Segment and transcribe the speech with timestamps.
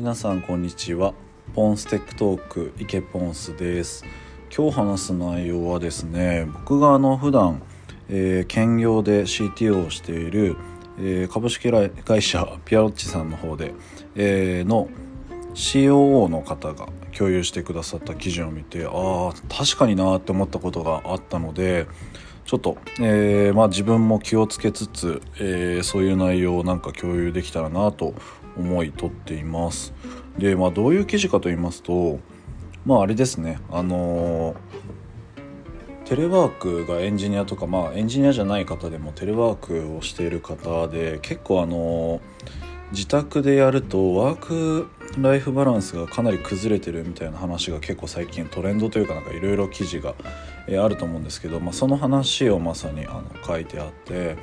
[0.00, 1.12] 皆さんこんにちは。
[1.54, 4.02] ポンステックトーク池ポンスです。
[4.50, 7.60] 今日話す内容はですね僕があの普段、
[8.08, 10.56] えー、兼業で CTO をしている、
[10.98, 13.74] えー、株式会社ピアロッチさんの方で、
[14.14, 14.88] えー、の
[15.52, 21.86] COO の方が共有してくださった記事を見てああ確かになって思ったことがあったので
[22.46, 28.14] ちょっと、えー、まあ、自分も気をつけつつ、えー、そういう内容をなんか共有できたらなと
[28.60, 29.92] 思いとっています。
[30.38, 32.20] で、まあ、どういう記事かと言いますと
[32.86, 33.60] まああれですね。
[33.70, 34.54] あの、
[36.06, 42.20] テレワークがエンジニアとかまあエンジニアじゃない方でもテレワークをしている方で結構あの
[42.90, 50.16] 自宅でやるとワークライフバランスがかなり崩れてるみたいな話が結構最近トレンドというかなんかいろいろ記事が、
[50.68, 54.36] えあると思うんですけど、まあ、その話をまさにあの書いてあって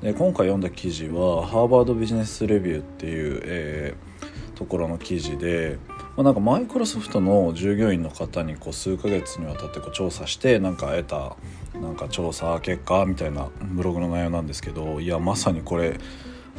[0.00, 11.36] で今回読んだ記事はハーバードビジネスレビューっていう、えー、ところの記事で、まあ、なんかマイクロソフトの従業員の方にこう数ヶ月にわたってこう調査してなんか得た
[11.80, 15.98] なんか調査結果みたいなブログの内容なんですけどいやまさにこれ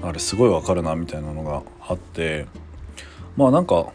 [0.02, 2.48] あれすごいわかるなみたいなのがあって
[3.38, 3.92] まあなんか、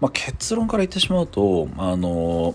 [0.00, 2.54] まあ、結論から言ってしまうとあの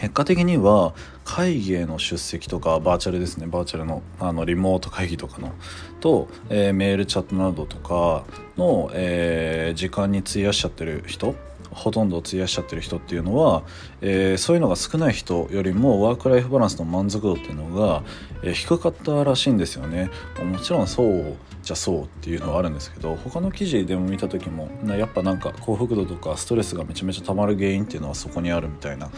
[0.00, 3.48] 結果的には会議への出席とかバーチャルですね。
[3.48, 5.52] バーチャルのあのリモート会議とかの。
[6.00, 8.24] と、えー、メールチャットなどとか
[8.56, 11.34] の、えー、時間に費やしちゃってる人
[11.72, 13.64] ほとんど費やしちゃってる人っていうのは、
[14.00, 18.04] えー、そういうのが少ない人よりもワーク・ライフ・バランスの満足度っていうのが、
[18.44, 20.10] えー、低かったらしいんですよね。
[20.40, 29.10] もちろんそうじゃそうっていうのはあるんですけど他の記事でも見た時もやっぱなんか幸福度とかストレスがめちゃめちゃ溜まる原因っていうのはそこにあるみたいな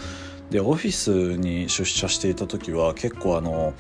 [0.51, 3.73] でオフィスに出社していた時は結構あの、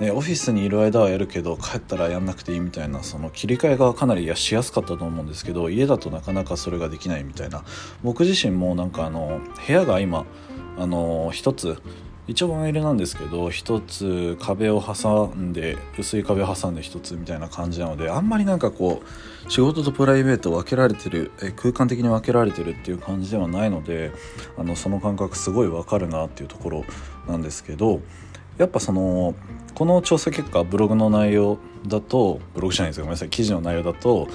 [0.00, 7.64] ね、オフィスにいる間はやるけど帰ったらやんなくていいみたいなその切り替えがかなりしやすかったと思うんですけど家だとなかなかそれができないみたいな。
[8.02, 10.26] 僕自身もなんかあの部屋が今
[10.78, 11.80] あの一つ
[12.26, 19.06] 一応ワイルなんですけど一つ壁を挟んで薄い壁を挟んで一つみたいな感じなのであんまりなんかこう
[19.48, 24.12] 仕事とプライベート分けられてる空間的に分けられてるっていう感じではないので
[24.58, 26.84] あのその感覚すごい分かるなっていうところ
[27.28, 28.00] なんですけど
[28.58, 29.34] やっぱその
[29.74, 34.28] この調査結果ブログの内容だとブログじゃないですごめんなさい記事の内容だと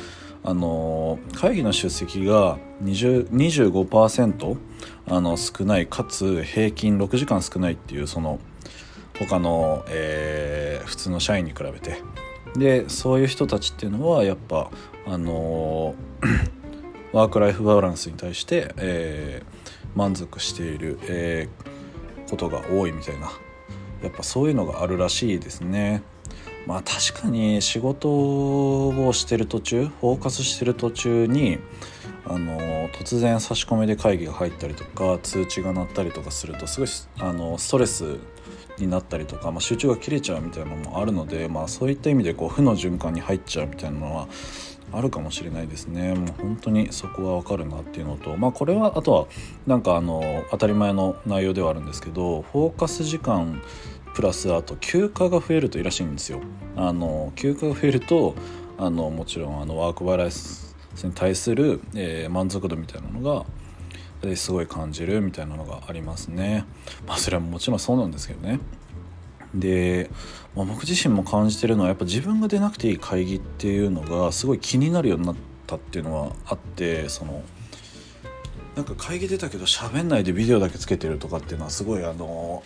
[0.44, 4.58] あの会議の出席が25%
[5.08, 8.40] あの少ないかつ平均6時間少ないっていうその
[9.20, 12.02] 他の、えー、普通の社員に比べて。
[12.56, 14.70] でそういう人たちっていうのはやっぱ
[15.06, 15.96] あの
[17.14, 23.32] ワーク・ライフ・バランスに対して、えー、満足している、えー、ことが多いみたいな
[24.02, 26.04] やっぱそういうのがあるらしいですね。
[26.68, 31.58] まあ確かに仕事をしてる途中フォーカスしてる途中に
[32.26, 36.90] あの突然差し込みで会議が入ったりとか通知が鳴ったりとかするとすごい
[37.20, 38.18] あのストレス
[38.78, 44.28] になったりとか、まあ、集中が切れちゃうみたいなのもあるので、まあ、そういった意味でこう負の循環に入っちゃうみたいなのは
[44.94, 46.14] あるかもしれないですね。
[46.14, 49.28] もう本当にそこはわかるなっていうのとまあこれはあとは
[49.68, 53.62] なんかあの当たり前の内容ではあるんですけどフォーカス時間
[54.14, 56.42] プラスあと休暇が増えるといいらしいんですよ。
[56.76, 58.36] あの休暇が増えると
[58.78, 63.46] あのもちろんあのワークバランスに対する、えー、満足度みたいなのが
[64.36, 66.66] すごい感じるみたいなのがありますね。
[67.08, 68.60] まあそれはもちろんそうなんですけどね。
[69.54, 70.10] で、
[70.56, 75.36] まあ、僕自身も感じてるのはやっぱ自分が出なくていい会議っていうのがすごい気になるようになっ
[75.68, 77.44] たっていうのはあってその
[78.76, 82.64] なんか会議出たけど喋んないでビデオだけつけてるとかっていうのはすごいあの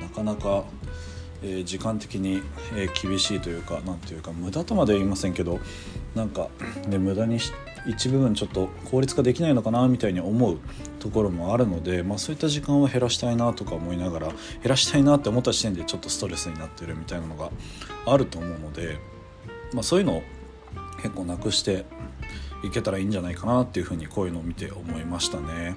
[0.00, 0.64] なかなか、
[1.42, 2.42] え、時間的に、
[2.74, 5.60] え、厳しいというか何ていうか無駄とまでは言いませんけど
[6.14, 6.48] なんか、
[6.88, 7.52] ね、無駄にし
[7.86, 10.58] 一部分ちょっと効率化できないのかなみたいに思う
[11.00, 17.50] ところもあるので、まあ、そういった時間を減らしたいなとか思いながら減らしたいなって思った時点でちょっとストレスになってるみたいなのが
[18.06, 18.98] あると思うので、
[19.72, 20.22] まあ、そういうのを
[20.96, 21.84] 結構なくして
[22.62, 25.74] いけたらいいんじゃないかなっていうふうにこういうのを見て思いましたね。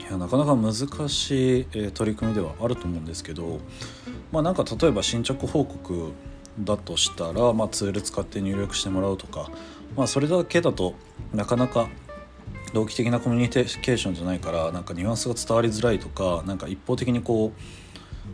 [0.00, 0.74] いやなかなか難
[1.08, 3.58] しい、え、取り組みではあると思うんですけど
[4.30, 6.12] まあなんか例えば進捗報告
[6.60, 9.50] だとしたら、まあ、ツール使って入力してもらうとか、
[9.94, 10.94] まあ、それだけだと
[11.32, 11.88] なかなか
[12.72, 17.60] 同期的なコミュニケーションじゃないからなんかニュアンスが伝わりづらいとかなんか一方的にこう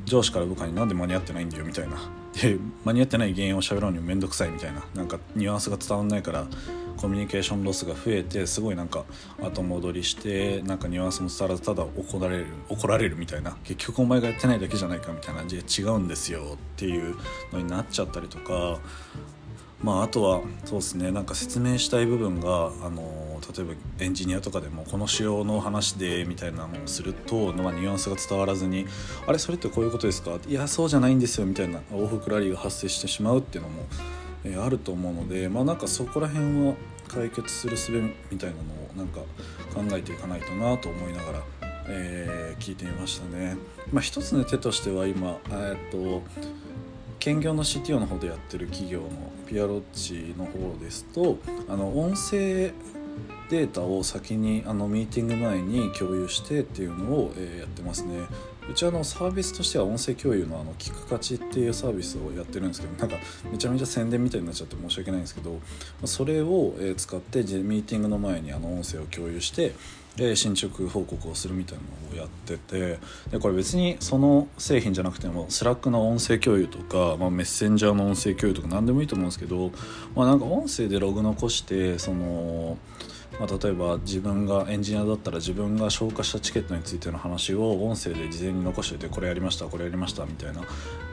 [0.05, 1.97] 上司から部下になんで間に合ってないんだよみたいな。
[2.41, 4.83] で間に合ってない原因を喋るのに面倒くさいみたいな。
[4.95, 6.47] なんかニュアンスが伝わんないから
[6.97, 9.05] コミュニケーションロスが増えてすごいなんか
[9.43, 13.57] 後戻りしてなんかニュアンスも伝わらずただ怒られる怒られるみたいな。
[13.65, 17.17] 結局お前がやってないだけじゃないかみたいなじゃ違うんですよっていう
[17.53, 18.81] のになっちゃったりとか
[19.83, 28.87] まああとはそうですねなんか説明したい部分があの例えばエンジニアとかでもこの仕様の話でみたいなのをすると、まあ、ニュアンスが伝わらずに
[29.27, 33.85] 「あれそれってこういうことですか?」いやそうじゃないんですよ」みたいな往復ラリーが発生してしまうっていうのも、
[34.45, 36.75] えー、あると思うのでまあなんかそこら辺は
[37.09, 37.93] 解決する術
[38.31, 39.21] みたいなのをなんか
[39.75, 41.43] 考えていかないとなと思いながら、
[41.89, 43.57] えー、聞いてみましたね。
[43.93, 46.23] まあ、一つの手としては今えっと
[47.23, 49.09] 兼業の CTO の方でやってる企業の
[49.47, 51.39] ピアロッチの方ですと
[51.69, 52.73] あの音声
[53.49, 58.17] データを先にあのミーティング前に共有してっていうのを、えー、やってますね。
[58.69, 65.61] うちあのサービスとしては音声共有のあの聞く勝ちっていうサービスをやってるんですけどなんかめちゃめちゃ宣伝みたいになっちゃって申し訳ないんですけど
[66.05, 69.75] それを使ってミーティングの前にあの音声を共有して
[70.17, 72.99] で進捗報告をするみたいなのをやってて
[73.31, 79.71] でこれ別にその製品じゃなくても Slack の音声共有とか、まあ、メッセンジャーの音声共有とか何でもいいと思うんですけど、
[80.15, 82.77] まあ、なんか音声でログ残してその
[83.41, 90.63] まあ、例えば自分がエンジニアだったら自分が消化したチケットについての話を音声で事前に残しておいてこれやりましたこれやりましたみたいな。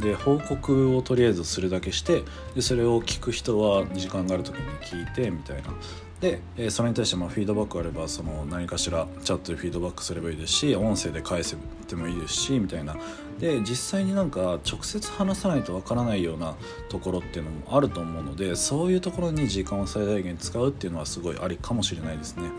[0.02, 2.24] で報告をとりあえずするだけして
[2.56, 5.74] でそれを聞く人は時間がある時に聞いてみたいな。
[6.21, 11.56] で、えそれに対してまあフィードバックあればその何かしらチャットでフィードバックすればいいですし音声で返せ
[11.88, 12.98] てもいいですしみたいな
[13.39, 16.56] で実際になんか直接話さないとわからないような
[16.89, 22.50] ところっていうのもあると思うのでそういうところに時間を最大限使うっていうのはすごいありかもしれないですね。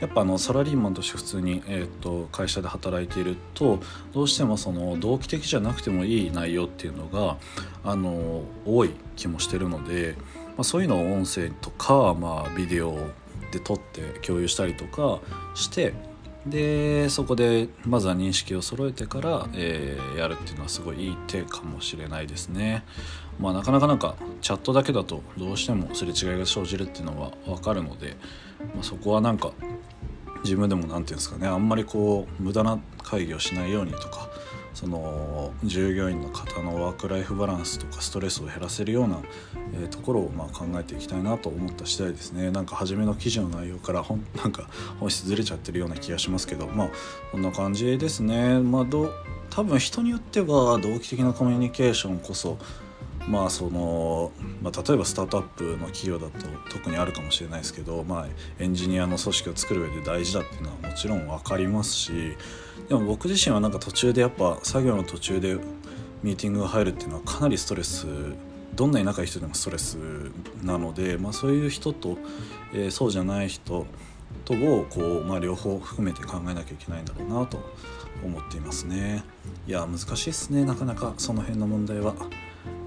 [0.00, 3.78] やっぱあのサラリーマンとして普通に、えーと会社で働いていると
[4.12, 7.36] どうしてもその同期的じゃなくてもいい内容っていうのが
[7.84, 10.16] あの多い気もしてるので。
[10.56, 12.96] まあ、そういうのを音声とか、まあ、ビデオ
[13.52, 15.20] で撮って共有したりとか
[15.54, 15.94] して
[16.46, 22.84] でそこでまずは認識を揃えてから、えー、やるっていうのはすごいいい手かもしれないですね。
[23.40, 28.16] まあ、なかなかなんかチャットだけだとどうしてもすれ違いが生じるっていうのは分かるので、
[28.74, 29.52] まあ、そこはなんか
[30.44, 34.30] 自分でも何て言うんですかねあんまりこう無駄な会議をしないようにとか
[34.76, 39.22] その従業員の方のワーク・ライフ・バランスとかストレスを減らせるような、
[39.82, 42.50] え、ところをまあ考えていきたいなと思った次第ですね。
[42.50, 44.68] なんか初めの記事の内容からほん なんか
[45.00, 46.90] 本質ずれちゃってるような気がしますけどまあ
[47.32, 48.60] こんな感じですね。
[48.60, 49.10] まあど
[49.48, 52.58] 多分人によっては同期的なコミュニケーションこそ
[53.28, 54.30] まあその
[54.62, 58.26] まあ、例えばスタートアップの企業だと特にあるかもしれないですけど、まあ、
[58.58, 62.36] エンジニアの組織を作る上で大事だっていうのはもちろん分かりますし
[62.88, 65.56] でも僕自身はなんか途中でやっぱ作業の途中で
[66.22, 68.06] ミーティングが入るっていうのはかなりストレス
[68.74, 69.96] どんなに仲いい人でもストレス
[70.62, 72.18] なので、まあ、そういう人と、
[72.72, 73.86] えー、そうじゃない人
[74.44, 77.58] とをこう、まあ、両方含めて考えなきゃいけないんだろうなと
[78.24, 79.24] 思っていますね。
[79.66, 80.64] いや難しいですね。
[80.64, 82.14] なかなかその辺の問題は。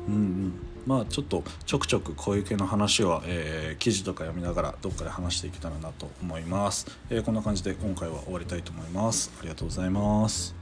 [0.10, 0.54] うんうん。
[0.86, 9.32] まあちょっとちょくちょくこういう系の話は、えー、記事とか読みながらどっかで話していけたらなと思います、えー、こんな感じで今回は終わりたいと思います。
[9.40, 10.56] ありがとうございます。